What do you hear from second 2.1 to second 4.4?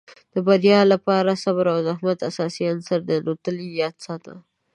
اساسي عناصر دي، نو تل یې یاد ساته.